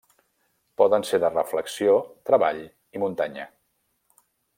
Poden 0.81 1.03
ser 1.09 1.19
de 1.23 1.29
reflexió, 1.33 1.93
treball 2.31 2.63
i 2.99 3.03
muntanya. 3.05 3.47